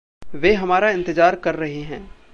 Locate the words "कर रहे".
1.35-1.81